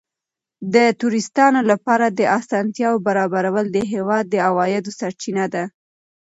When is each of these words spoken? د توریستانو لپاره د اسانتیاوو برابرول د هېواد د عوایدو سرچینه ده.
د 0.73 0.75
توریستانو 0.99 1.59
لپاره 1.71 2.05
د 2.09 2.19
اسانتیاوو 2.39 3.03
برابرول 3.07 3.65
د 3.71 3.77
هېواد 3.91 4.25
د 4.29 4.35
عوایدو 4.47 4.91
سرچینه 4.99 5.45
ده. 5.53 5.63